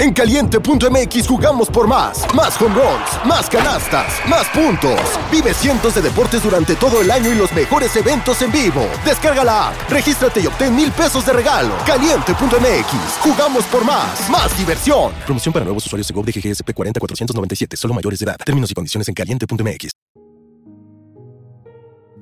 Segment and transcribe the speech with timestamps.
[0.00, 2.24] En caliente.mx jugamos por más.
[2.34, 4.98] Más home runs, más canastas, más puntos.
[5.30, 8.88] Vive cientos de deportes durante todo el año y los mejores eventos en vivo.
[9.04, 11.74] Descarga la app, regístrate y obtén mil pesos de regalo.
[11.84, 14.30] Caliente.mx, jugamos por más.
[14.30, 15.12] Más diversión.
[15.26, 18.36] Promoción para nuevos usuarios de GOV de GGSP 40497, solo mayores de edad.
[18.42, 19.90] Términos y condiciones en caliente.mx.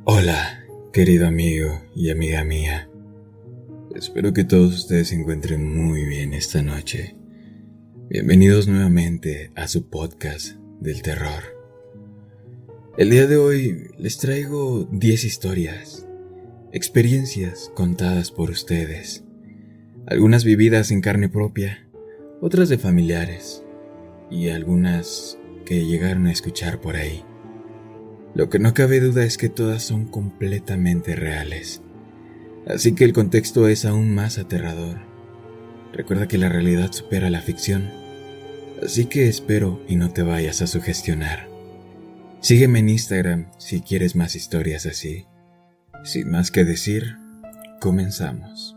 [0.03, 2.91] Hola, querido amigo y amiga mía.
[3.95, 7.18] Espero que todos ustedes se encuentren muy bien esta noche.
[8.11, 11.43] Bienvenidos nuevamente a su podcast del terror.
[12.97, 16.07] El día de hoy les traigo 10 historias,
[16.73, 19.25] experiencias contadas por ustedes,
[20.07, 21.87] algunas vividas en carne propia,
[22.41, 23.63] otras de familiares
[24.31, 27.23] y algunas que llegaron a escuchar por ahí.
[28.35, 31.83] Lo que no cabe duda es que todas son completamente reales,
[32.67, 35.08] así que el contexto es aún más aterrador.
[35.93, 37.91] Recuerda que la realidad supera la ficción,
[38.83, 41.49] así que espero y no te vayas a sugestionar.
[42.41, 45.27] Sígueme en Instagram si quieres más historias así.
[46.05, 47.17] Sin más que decir,
[47.81, 48.77] comenzamos.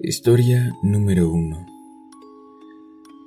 [0.00, 1.66] Historia número 1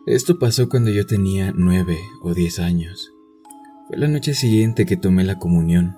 [0.08, 3.12] Esto pasó cuando yo tenía 9 o 10 años.
[3.92, 5.98] Fue la noche siguiente que tomé la comunión.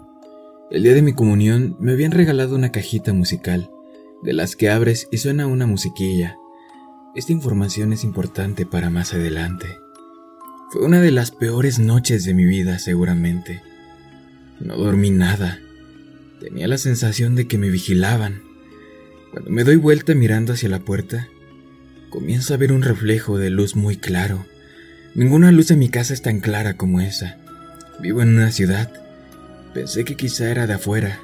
[0.71, 3.69] El día de mi comunión me habían regalado una cajita musical,
[4.23, 6.35] de las que abres y suena una musiquilla.
[7.13, 9.67] Esta información es importante para más adelante.
[10.71, 13.61] Fue una de las peores noches de mi vida, seguramente.
[14.59, 15.59] No dormí nada.
[16.39, 18.41] Tenía la sensación de que me vigilaban.
[19.31, 21.27] Cuando me doy vuelta mirando hacia la puerta,
[22.09, 24.47] comienzo a ver un reflejo de luz muy claro.
[25.13, 27.42] Ninguna luz en mi casa es tan clara como esa.
[28.03, 28.91] Vivo en una ciudad.
[29.73, 31.21] Pensé que quizá era de afuera,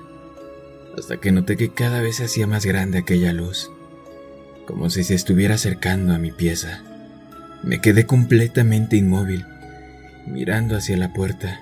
[0.98, 3.70] hasta que noté que cada vez se hacía más grande aquella luz,
[4.66, 6.82] como si se estuviera acercando a mi pieza.
[7.64, 9.46] Me quedé completamente inmóvil,
[10.26, 11.60] mirando hacia la puerta.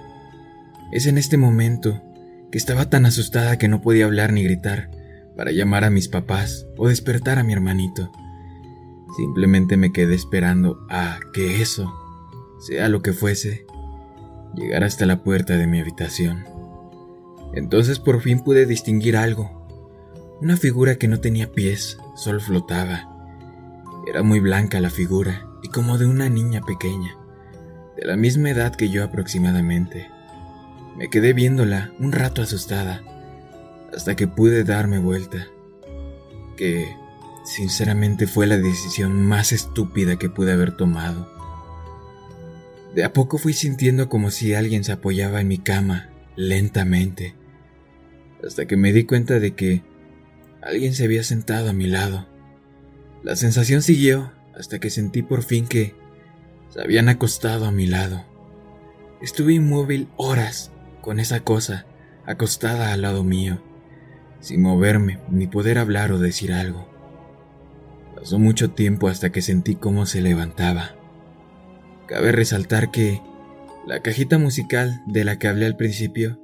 [0.91, 1.99] Es en este momento
[2.51, 4.91] que estaba tan asustada que no podía hablar ni gritar
[5.35, 8.11] para llamar a mis papás o despertar a mi hermanito.
[9.15, 11.91] Simplemente me quedé esperando a que eso,
[12.59, 13.65] sea lo que fuese,
[14.57, 16.45] llegar hasta la puerta de mi habitación.
[17.53, 19.67] Entonces por fin pude distinguir algo.
[20.41, 23.13] Una figura que no tenía pies, solo flotaba.
[24.07, 27.15] Era muy blanca la figura y como de una niña pequeña,
[27.95, 30.09] de la misma edad que yo aproximadamente.
[30.97, 33.03] Me quedé viéndola un rato asustada,
[33.93, 35.47] hasta que pude darme vuelta.
[36.55, 36.95] Que,
[37.43, 41.36] sinceramente, fue la decisión más estúpida que pude haber tomado.
[42.93, 47.35] De a poco fui sintiendo como si alguien se apoyaba en mi cama, lentamente,
[48.45, 49.83] hasta que me di cuenta de que
[50.61, 52.27] alguien se había sentado a mi lado.
[53.23, 55.95] La sensación siguió hasta que sentí por fin que
[56.69, 58.25] se habían acostado a mi lado.
[59.21, 60.71] Estuve inmóvil horas
[61.01, 61.85] con esa cosa
[62.25, 63.61] acostada al lado mío,
[64.39, 66.87] sin moverme ni poder hablar o decir algo.
[68.15, 70.96] Pasó mucho tiempo hasta que sentí cómo se levantaba.
[72.07, 73.21] Cabe resaltar que
[73.85, 76.41] la cajita musical de la que hablé al principio,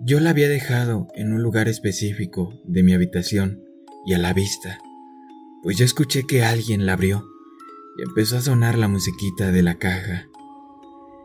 [0.00, 3.62] yo la había dejado en un lugar específico de mi habitación
[4.06, 4.78] y a la vista,
[5.62, 7.26] pues yo escuché que alguien la abrió
[7.98, 10.28] y empezó a sonar la musiquita de la caja.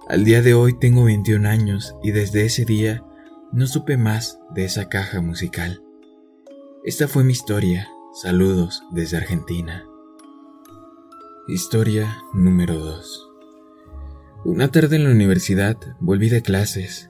[0.08, 3.04] Al día de hoy tengo 21 años y desde ese día
[3.54, 5.82] no supe más de esa caja musical.
[6.84, 7.88] Esta fue mi historia.
[8.22, 9.86] Saludos desde Argentina.
[11.48, 13.33] Historia número 2.
[14.46, 17.10] Una tarde en la universidad volví de clases.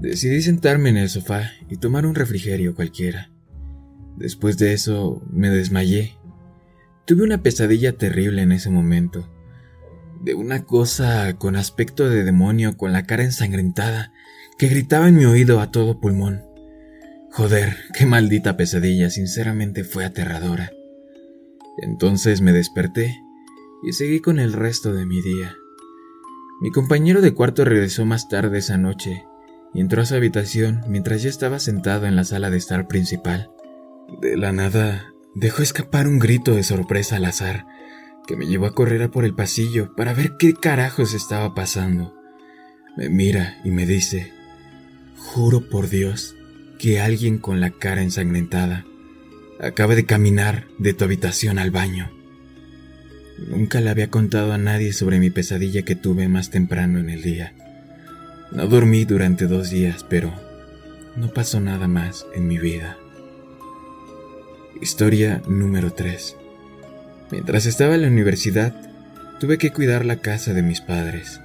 [0.00, 3.30] Decidí sentarme en el sofá y tomar un refrigerio cualquiera.
[4.16, 6.18] Después de eso me desmayé.
[7.04, 9.32] Tuve una pesadilla terrible en ese momento.
[10.24, 14.12] De una cosa con aspecto de demonio, con la cara ensangrentada,
[14.58, 16.42] que gritaba en mi oído a todo pulmón.
[17.30, 20.72] Joder, qué maldita pesadilla, sinceramente fue aterradora.
[21.78, 23.14] Entonces me desperté
[23.86, 25.54] y seguí con el resto de mi día.
[26.60, 29.26] Mi compañero de cuarto regresó más tarde esa noche
[29.74, 33.50] y entró a su habitación mientras yo estaba sentado en la sala de estar principal.
[34.22, 37.66] De la nada, dejó escapar un grito de sorpresa al azar
[38.26, 42.14] que me llevó a correr por el pasillo para ver qué carajos estaba pasando.
[42.96, 44.32] Me mira y me dice,
[45.16, 46.36] juro por Dios
[46.78, 48.86] que alguien con la cara ensangrentada
[49.60, 52.15] acaba de caminar de tu habitación al baño.
[53.38, 57.22] Nunca le había contado a nadie sobre mi pesadilla que tuve más temprano en el
[57.22, 57.52] día.
[58.50, 60.32] No dormí durante dos días, pero
[61.16, 62.96] no pasó nada más en mi vida.
[64.80, 66.36] Historia número 3.
[67.30, 68.74] Mientras estaba en la universidad,
[69.38, 71.40] tuve que cuidar la casa de mis padres.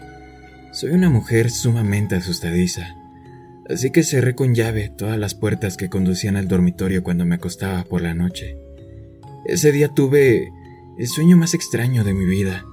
[0.71, 2.95] Soy una mujer sumamente asustadiza,
[3.69, 7.83] así que cerré con llave todas las puertas que conducían al dormitorio cuando me acostaba
[7.83, 8.57] por la noche.
[9.45, 10.51] Ese día tuve
[10.97, 12.65] el sueño más extraño de mi vida.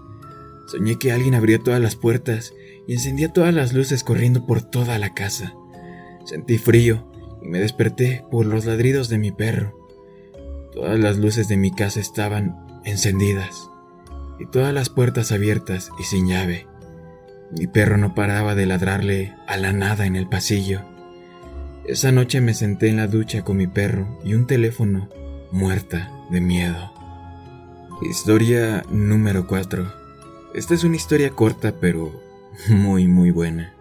[0.67, 2.53] Soñé que alguien abría todas las puertas
[2.87, 5.55] y encendía todas las luces corriendo por toda la casa.
[6.25, 7.11] Sentí frío
[7.43, 9.75] y me desperté por los ladridos de mi perro.
[10.73, 13.71] Todas las luces de mi casa estaban encendidas
[14.39, 16.67] y todas las puertas abiertas y sin llave.
[17.51, 20.83] Mi perro no paraba de ladrarle a la nada en el pasillo.
[21.87, 25.09] Esa noche me senté en la ducha con mi perro y un teléfono
[25.51, 26.98] muerta de miedo.
[28.01, 29.93] Historia número 4.
[30.55, 32.23] Esta es una historia corta pero
[32.69, 33.75] muy muy buena.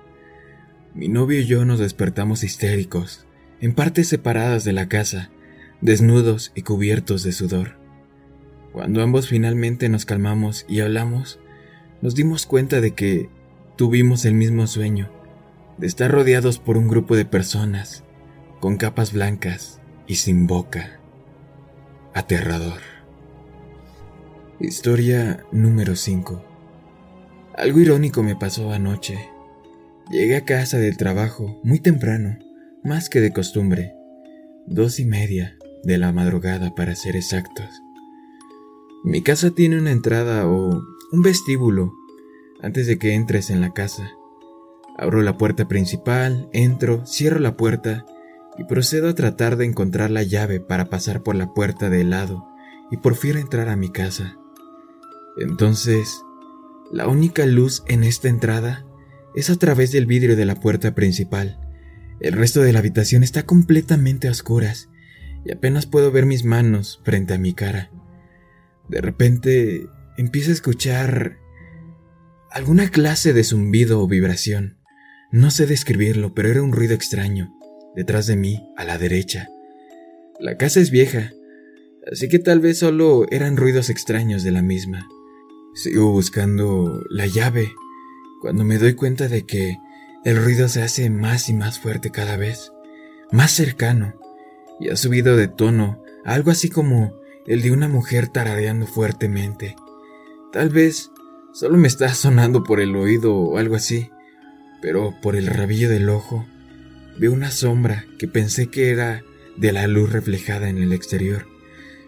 [0.94, 3.26] Mi novio y yo nos despertamos histéricos,
[3.62, 5.30] en partes separadas de la casa,
[5.82, 7.78] desnudos y cubiertos de sudor.
[8.74, 11.40] Cuando ambos finalmente nos calmamos y hablamos,
[12.02, 13.30] nos dimos cuenta de que
[13.78, 15.08] Tuvimos el mismo sueño,
[15.78, 18.04] de estar rodeados por un grupo de personas,
[18.60, 21.00] con capas blancas y sin boca.
[22.16, 22.97] Aterrador.
[24.60, 26.44] Historia número 5.
[27.54, 29.30] Algo irónico me pasó anoche.
[30.10, 32.40] Llegué a casa del trabajo muy temprano,
[32.84, 33.94] más que de costumbre,
[34.66, 37.70] dos y media de la madrugada para ser exactos.
[39.04, 40.82] Mi casa tiene una entrada o
[41.12, 41.94] un vestíbulo
[42.60, 44.10] antes de que entres en la casa.
[44.98, 48.08] Abro la puerta principal, entro, cierro la puerta
[48.58, 52.48] y procedo a tratar de encontrar la llave para pasar por la puerta de lado
[52.90, 54.36] y por fin entrar a mi casa.
[55.40, 56.24] Entonces,
[56.92, 58.86] la única luz en esta entrada
[59.36, 61.60] es a través del vidrio de la puerta principal.
[62.20, 64.90] El resto de la habitación está completamente a oscuras
[65.46, 67.92] y apenas puedo ver mis manos frente a mi cara.
[68.90, 69.88] De repente
[70.18, 71.38] empiezo a escuchar
[72.50, 74.78] alguna clase de zumbido o vibración.
[75.32, 77.54] No sé describirlo, pero era un ruido extraño,
[77.96, 79.50] detrás de mí, a la derecha.
[80.40, 81.34] La casa es vieja,
[82.12, 85.08] así que tal vez solo eran ruidos extraños de la misma.
[85.78, 87.74] Sigo buscando la llave,
[88.42, 89.78] cuando me doy cuenta de que
[90.26, 92.72] el ruido se hace más y más fuerte cada vez,
[93.32, 94.16] más cercano,
[94.80, 97.14] y ha subido de tono, algo así como
[97.46, 99.76] el de una mujer tarareando fuertemente.
[100.52, 101.12] Tal vez
[101.60, 104.12] Solo me está sonando por el oído o algo así,
[104.80, 106.46] pero por el rabillo del ojo
[107.18, 109.24] veo una sombra que pensé que era
[109.56, 111.48] de la luz reflejada en el exterior.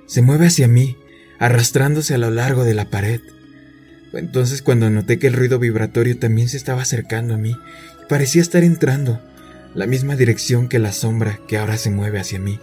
[0.06, 0.98] Se mueve hacia mí,
[1.40, 3.22] arrastrándose a lo largo de la pared.
[4.14, 7.56] Entonces cuando noté que el ruido vibratorio también se estaba acercando a mí
[8.10, 9.22] parecía estar entrando,
[9.76, 12.60] la misma dirección que la sombra que ahora se mueve hacia mí.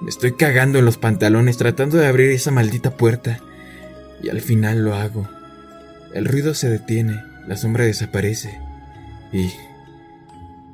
[0.00, 3.38] Me estoy cagando en los pantalones tratando de abrir esa maldita puerta
[4.22, 5.28] y al final lo hago.
[6.14, 8.58] El ruido se detiene, la sombra desaparece
[9.30, 9.50] y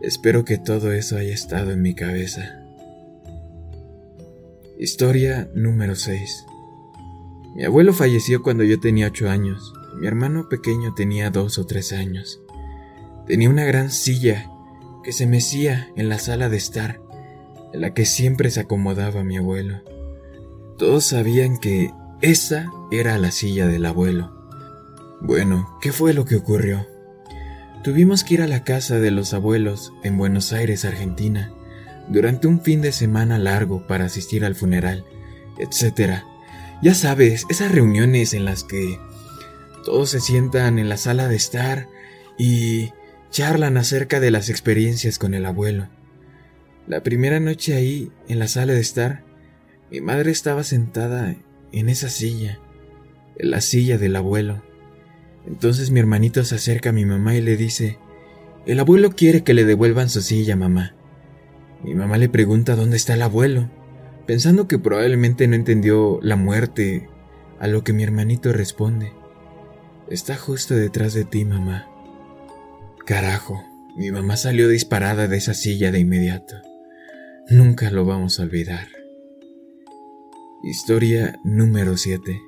[0.01, 2.61] espero que todo eso haya estado en mi cabeza.
[4.79, 6.45] Historia número 6.
[7.57, 11.93] Mi abuelo falleció cuando yo tenía 8 años mi hermano pequeño tenía 2 o 3
[11.93, 12.41] años.
[13.27, 14.51] Tenía una gran silla
[15.05, 17.01] que se mecía en la sala de estar,
[17.73, 19.83] en la que siempre se acomodaba mi abuelo.
[20.79, 24.39] Todos sabían que esa era la silla del abuelo
[25.21, 26.87] bueno, ¿qué fue lo que ocurrió?
[27.83, 31.53] Tuvimos que ir a la casa de los abuelos en Buenos Aires, Argentina,
[32.09, 35.05] durante un fin de semana largo para asistir al funeral,
[35.59, 36.23] etc.
[36.83, 39.01] Ya sabes, esas reuniones en las que
[39.89, 41.89] todos se sientan en la sala de estar
[42.37, 42.93] y
[43.31, 45.89] charlan acerca de las experiencias con el abuelo.
[46.87, 49.25] La primera noche ahí, en la sala de estar,
[49.91, 51.37] mi madre estaba sentada
[51.73, 52.61] en esa silla,
[53.39, 54.63] en la silla del abuelo.
[55.47, 57.97] Entonces mi hermanito se acerca a mi mamá y le dice,
[58.67, 60.97] el abuelo quiere que le devuelvan su silla, mamá.
[61.83, 63.71] Mi mamá le pregunta dónde está el abuelo,
[64.27, 67.09] pensando que probablemente no entendió la muerte,
[67.59, 69.15] a lo que mi hermanito responde,
[70.11, 71.89] está justo detrás de ti, mamá.
[73.05, 73.65] Carajo,
[73.97, 76.57] mi mamá salió disparada de esa silla de inmediato.
[77.51, 78.89] Nunca lo vamos a olvidar.
[80.63, 82.41] Historia número 7.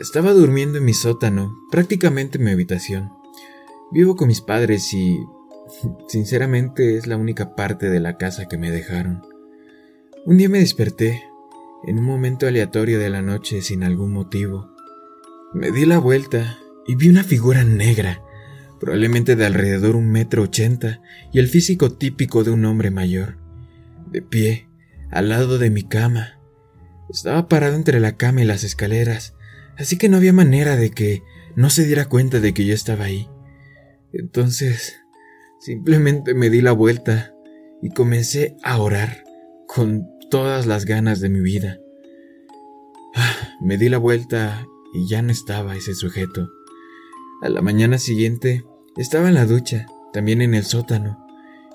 [0.00, 3.10] Estaba durmiendo en mi sótano, prácticamente en mi habitación.
[3.90, 5.18] Vivo con mis padres y,
[6.08, 9.22] sinceramente, es la única parte de la casa que me dejaron.
[10.26, 11.24] Un día me desperté,
[11.84, 14.69] en un momento aleatorio de la noche sin algún motivo.
[15.52, 18.22] Me di la vuelta y vi una figura negra,
[18.78, 21.02] probablemente de alrededor un metro ochenta,
[21.32, 23.36] y el físico típico de un hombre mayor,
[24.12, 24.68] de pie,
[25.10, 26.38] al lado de mi cama.
[27.08, 29.34] Estaba parado entre la cama y las escaleras,
[29.76, 31.24] así que no había manera de que
[31.56, 33.28] no se diera cuenta de que yo estaba ahí.
[34.12, 35.00] Entonces,
[35.58, 37.34] simplemente me di la vuelta
[37.82, 39.24] y comencé a orar
[39.66, 41.80] con todas las ganas de mi vida.
[43.16, 46.50] Ah, me di la vuelta y ya no estaba ese sujeto.
[47.42, 48.64] A la mañana siguiente
[48.96, 51.26] estaba en la ducha, también en el sótano,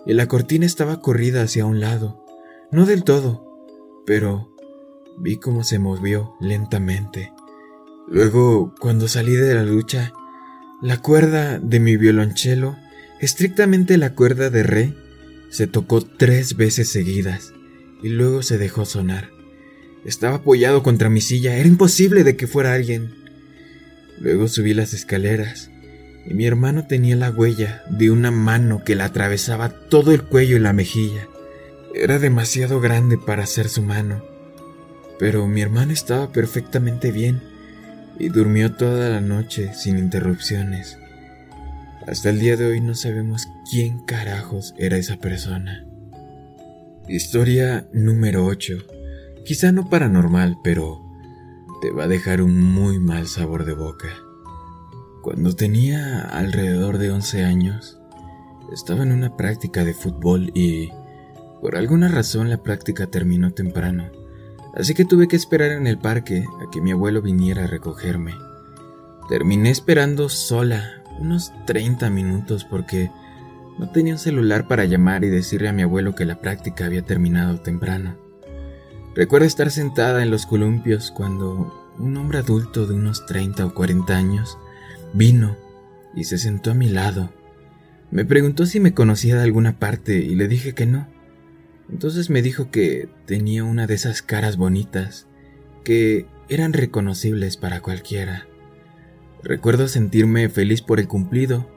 [0.05, 2.23] y la cortina estaba corrida hacia un lado.
[2.71, 3.45] No del todo,
[4.05, 4.53] pero
[5.17, 7.33] vi cómo se movió lentamente.
[8.07, 10.13] Luego, cuando salí de la ducha,
[10.81, 12.75] la cuerda de mi violonchelo,
[13.19, 14.93] estrictamente la cuerda de re,
[15.49, 17.53] se tocó tres veces seguidas
[18.03, 19.31] y luego se dejó sonar.
[20.05, 23.15] Estaba apoyado contra mi silla, era imposible de que fuera alguien.
[24.19, 25.71] Luego subí las escaleras
[26.25, 30.57] y mi hermano tenía la huella de una mano que le atravesaba todo el cuello
[30.57, 31.27] y la mejilla.
[31.93, 34.23] Era demasiado grande para ser su mano,
[35.17, 37.41] pero mi hermano estaba perfectamente bien
[38.19, 40.99] y durmió toda la noche sin interrupciones.
[42.05, 45.83] Hasta el día de hoy no sabemos quién carajos era esa persona.
[47.07, 48.94] Historia número 8.
[49.45, 51.05] Quizá no paranormal, pero
[51.79, 54.09] te va a dejar un muy mal sabor de boca.
[55.21, 57.99] Cuando tenía alrededor de 11 años,
[58.73, 60.89] estaba en una práctica de fútbol y,
[61.61, 64.09] por alguna razón, la práctica terminó temprano,
[64.73, 68.33] así que tuve que esperar en el parque a que mi abuelo viniera a recogerme.
[69.29, 73.11] Terminé esperando sola unos 30 minutos porque
[73.77, 77.03] no tenía un celular para llamar y decirle a mi abuelo que la práctica había
[77.03, 78.24] terminado temprano.
[79.15, 84.13] Recuerdo estar sentada en los columpios cuando un hombre adulto de unos 30 o 40
[84.13, 84.57] años
[85.13, 85.55] vino
[86.13, 87.33] y se sentó a mi lado.
[88.11, 91.07] Me preguntó si me conocía de alguna parte y le dije que no.
[91.89, 95.27] Entonces me dijo que tenía una de esas caras bonitas
[95.85, 98.47] que eran reconocibles para cualquiera.
[99.43, 101.71] Recuerdo sentirme feliz por el cumplido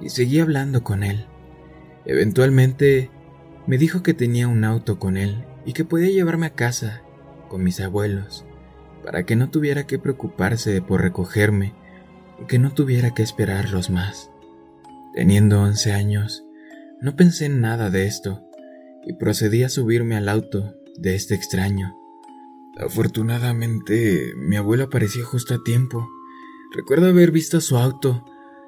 [0.00, 1.26] y seguí hablando con él.
[2.06, 3.10] Eventualmente
[3.66, 7.02] me dijo que tenía un auto con él y que podía llevarme a casa
[7.48, 8.44] con mis abuelos
[9.04, 11.74] para que no tuviera que preocuparse por recogerme
[12.40, 14.30] y que no tuviera que esperarlos más.
[15.14, 16.44] Teniendo once años,
[17.00, 18.42] no pensé en nada de esto
[19.04, 21.96] y procedí a subirme al auto de este extraño.
[22.78, 26.08] Afortunadamente, mi abuelo apareció justo a tiempo.
[26.72, 28.24] Recuerdo haber visto su auto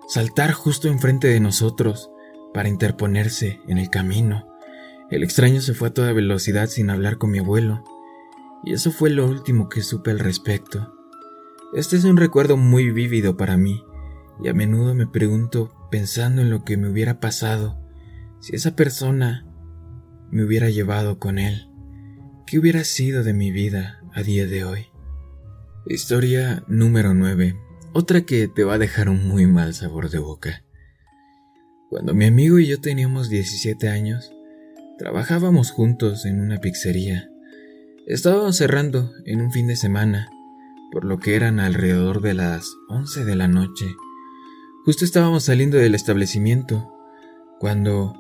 [0.09, 2.11] saltar justo enfrente de nosotros
[2.53, 4.52] para interponerse en el camino.
[5.13, 7.85] El extraño se fue a toda velocidad sin hablar con mi abuelo,
[8.65, 10.95] y eso fue lo último que supe al respecto.
[11.75, 13.85] Este es un recuerdo muy vívido para mí,
[14.43, 17.79] y a menudo me pregunto, pensando en lo que me hubiera pasado,
[18.41, 19.47] si esa persona
[20.31, 21.69] me hubiera llevado con él,
[22.47, 24.87] ¿qué hubiera sido de mi vida a día de hoy?
[25.85, 27.55] Historia número 9.
[27.93, 30.65] Otra que te va a dejar un muy mal sabor de boca.
[31.91, 34.33] Cuando mi amigo y yo teníamos 17 años,
[35.03, 37.29] trabajábamos juntos en una pizzería.
[38.07, 40.29] Estábamos cerrando en un fin de semana,
[40.93, 43.85] por lo que eran alrededor de las 11 de la noche.
[44.85, 46.89] Justo estábamos saliendo del establecimiento,
[47.59, 48.15] cuando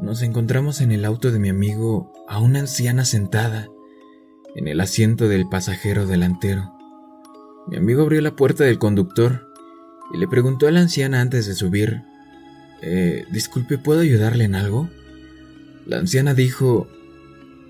[0.00, 3.68] nos encontramos en el auto de mi amigo a una anciana sentada
[4.54, 6.74] en el asiento del pasajero delantero.
[7.68, 9.48] Mi amigo abrió la puerta del conductor
[10.12, 12.02] y le preguntó a la anciana antes de subir
[12.82, 14.90] eh, disculpe, ¿puedo ayudarle en algo?
[15.88, 16.86] La anciana dijo,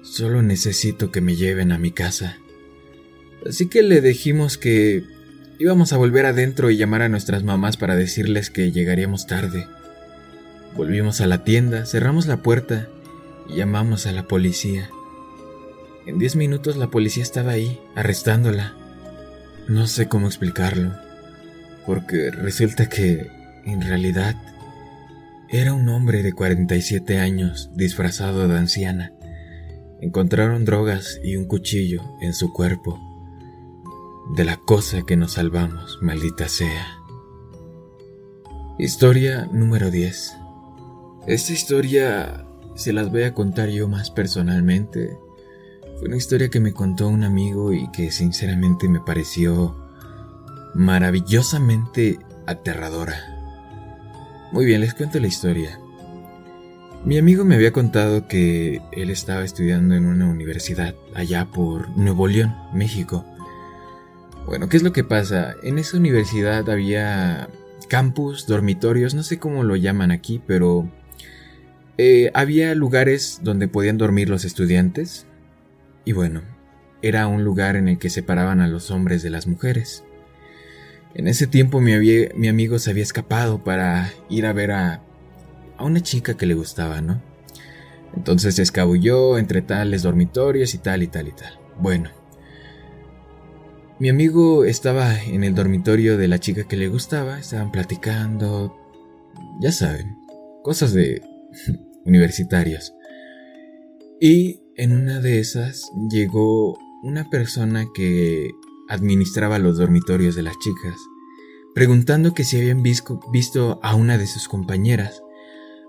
[0.03, 2.39] solo necesito que me lleven a mi casa.
[3.47, 5.05] Así que le dijimos que
[5.61, 9.69] íbamos a volver adentro y llamar a nuestras mamás para decirles que llegaríamos tarde.
[10.77, 12.89] Volvimos a la tienda, cerramos la puerta
[13.49, 14.91] y llamamos a la policía.
[16.05, 18.75] En diez minutos la policía estaba ahí, arrestándola.
[19.69, 20.93] No sé cómo explicarlo,
[21.87, 23.31] porque resulta que,
[23.65, 24.35] en realidad,
[25.51, 29.15] era un hombre de 47 años disfrazado de anciana.
[30.03, 33.01] Encontraron drogas y un cuchillo en su cuerpo.
[34.37, 36.99] De la cosa que nos salvamos, maldita sea.
[38.79, 40.37] Historia número 10.
[41.27, 45.17] Esta historia se las voy a contar yo más personalmente.
[45.99, 49.75] Fue una historia que me contó un amigo y que sinceramente me pareció
[50.75, 53.38] maravillosamente aterradora.
[54.51, 55.79] Muy bien, les cuento la historia.
[57.05, 62.27] Mi amigo me había contado que él estaba estudiando en una universidad allá por Nuevo
[62.27, 63.27] León, México.
[64.47, 65.55] Bueno, ¿qué es lo que pasa?
[65.63, 67.51] En esa universidad había
[67.89, 70.91] campus, dormitorios, no sé cómo lo llaman aquí, pero
[71.99, 75.27] eh, había lugares donde podían dormir los estudiantes.
[76.07, 76.41] Y bueno,
[77.03, 80.05] era un lugar en el que separaban a los hombres de las mujeres.
[81.15, 81.93] En ese tiempo mi,
[82.35, 85.03] mi amigo se había escapado para ir a ver a,
[85.77, 87.23] a una chica que le gustaba, ¿no?
[88.17, 91.59] Entonces se escabulló entre tales dormitorios y tal y tal y tal.
[91.81, 92.11] Bueno,
[93.99, 98.77] mi amigo estaba en el dormitorio de la chica que le gustaba, estaban platicando,
[99.61, 100.17] ya saben,
[100.63, 101.21] cosas de
[102.05, 102.95] universitarios.
[104.21, 108.51] Y en una de esas llegó una persona que
[108.89, 110.99] administraba los dormitorios de las chicas,
[111.75, 115.23] preguntando que si habían visto a una de sus compañeras.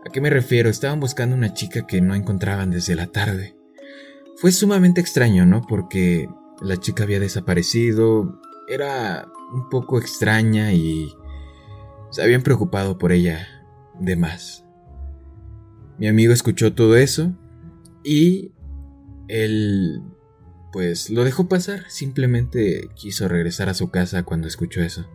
[0.06, 0.70] ¿A qué me refiero?
[0.70, 3.56] Estaban buscando una chica que no encontraban desde la tarde.
[4.38, 5.62] Fue sumamente extraño, ¿no?
[5.62, 6.29] Porque
[6.62, 11.13] la chica había desaparecido, era un poco extraña y
[12.12, 13.48] se habían preocupado por ella
[14.00, 14.63] de más.
[15.98, 17.34] Mi amigo escuchó todo eso
[18.03, 18.53] y
[19.27, 20.01] él
[20.72, 25.08] pues lo dejó pasar, simplemente quiso regresar a su casa cuando escuchó eso.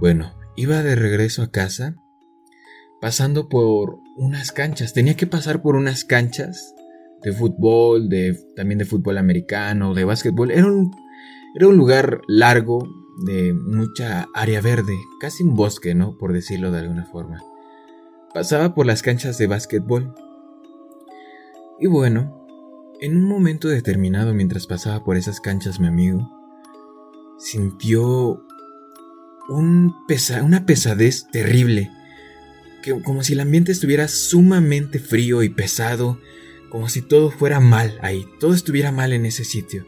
[0.00, 1.96] Bueno, iba de regreso a casa
[3.00, 6.74] pasando por unas canchas, tenía que pasar por unas canchas
[7.22, 10.50] de fútbol, de, también de fútbol americano, de básquetbol.
[10.50, 10.90] Era un,
[11.54, 12.86] era un lugar largo,
[13.20, 16.16] de mucha área verde, casi un bosque, ¿no?
[16.16, 17.42] Por decirlo de alguna forma.
[18.32, 20.14] Pasaba por las canchas de básquetbol.
[21.78, 22.39] Y bueno,
[23.00, 26.30] en un momento determinado mientras pasaba por esas canchas mi amigo,
[27.38, 28.44] sintió
[29.48, 31.90] un pesa una pesadez terrible,
[32.82, 36.20] que, como si el ambiente estuviera sumamente frío y pesado,
[36.68, 39.86] como si todo fuera mal ahí, todo estuviera mal en ese sitio.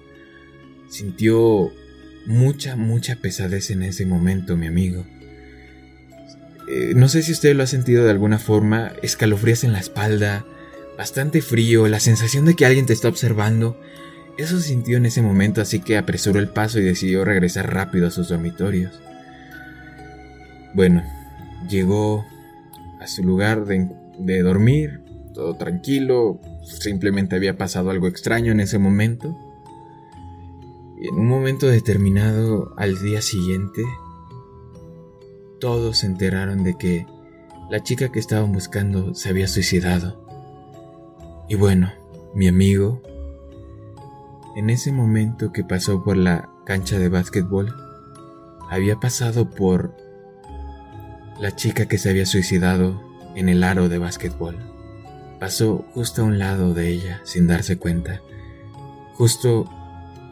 [0.88, 1.70] Sintió
[2.26, 5.06] mucha, mucha pesadez en ese momento, mi amigo.
[6.68, 10.44] Eh, no sé si usted lo ha sentido de alguna forma, escalofrías en la espalda,
[10.96, 13.78] bastante frío, la sensación de que alguien te está observando.
[14.38, 18.10] Eso sintió en ese momento, así que apresuró el paso y decidió regresar rápido a
[18.10, 19.00] sus dormitorios.
[20.74, 21.02] Bueno,
[21.68, 22.24] llegó
[23.00, 23.88] a su lugar de,
[24.18, 25.02] de dormir,
[25.34, 29.36] todo tranquilo, simplemente había pasado algo extraño en ese momento.
[31.00, 33.82] Y en un momento determinado, al día siguiente,
[35.60, 37.06] todos se enteraron de que
[37.70, 40.21] la chica que estaban buscando se había suicidado.
[41.48, 41.92] Y bueno,
[42.34, 43.02] mi amigo,
[44.56, 47.74] en ese momento que pasó por la cancha de básquetbol,
[48.70, 49.94] había pasado por
[51.40, 53.02] la chica que se había suicidado
[53.34, 54.56] en el aro de básquetbol.
[55.40, 58.22] Pasó justo a un lado de ella sin darse cuenta,
[59.14, 59.68] justo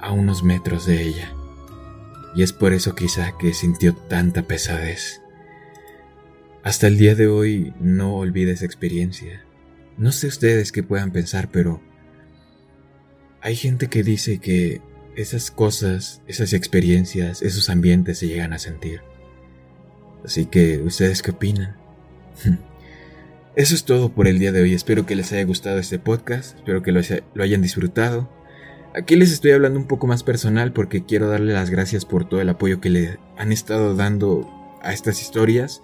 [0.00, 1.32] a unos metros de ella.
[2.34, 5.20] Y es por eso quizá que sintió tanta pesadez.
[6.62, 9.44] Hasta el día de hoy no olvide esa experiencia.
[9.96, 11.82] No sé ustedes qué puedan pensar, pero
[13.40, 14.80] hay gente que dice que
[15.16, 19.00] esas cosas, esas experiencias, esos ambientes se llegan a sentir.
[20.24, 21.76] Así que, ¿ustedes qué opinan?
[23.56, 24.74] Eso es todo por el día de hoy.
[24.74, 26.56] Espero que les haya gustado este podcast.
[26.56, 27.00] Espero que lo,
[27.42, 28.30] hayan disfrutado.
[28.94, 32.40] Aquí les estoy hablando un poco más personal porque quiero darle las gracias por todo
[32.40, 34.48] el apoyo que le han estado dando
[34.82, 35.82] a estas historias.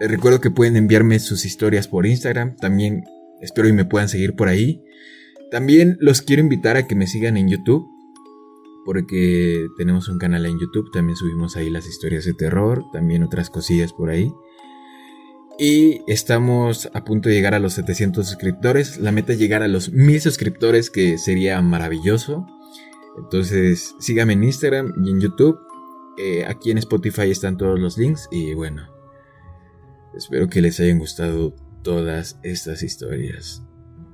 [0.00, 2.56] Les recuerdo que pueden enviarme sus historias por Instagram.
[2.56, 3.04] También
[3.40, 4.82] espero y me puedan seguir por ahí.
[5.50, 7.86] También los quiero invitar a que me sigan en YouTube.
[8.84, 10.90] Porque tenemos un canal en YouTube.
[10.92, 12.84] También subimos ahí las historias de terror.
[12.92, 14.32] También otras cosillas por ahí.
[15.58, 18.98] Y estamos a punto de llegar a los 700 suscriptores.
[18.98, 22.46] La meta es llegar a los 1000 suscriptores, que sería maravilloso.
[23.18, 25.58] Entonces, síganme en Instagram y en YouTube.
[26.18, 28.28] Eh, aquí en Spotify están todos los links.
[28.30, 28.82] Y bueno,
[30.14, 31.54] espero que les hayan gustado
[31.86, 33.62] todas estas historias.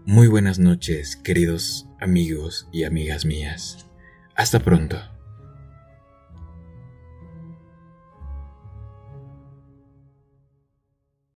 [0.04, 3.86] Muy buenas noches, queridos amigos y amigas mías.
[4.36, 5.11] Hasta pronto.